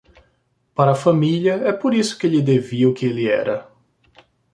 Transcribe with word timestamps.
Para 0.73 0.93
a 0.93 1.01
família, 1.05 1.57
é 1.63 1.71
por 1.71 1.93
isso 1.93 2.17
que 2.17 2.27
lhe 2.31 2.41
devia 2.41 2.89
o 2.89 2.93
que 2.95 3.05
ele 3.05 3.27
era. 3.27 3.69